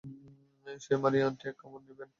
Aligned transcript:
হেই, 0.65 0.77
Maria 0.97 1.25
aunty, 1.27 1.45
এক 1.49 1.55
কামড় 1.61 1.83
নিবেন? 1.87 2.09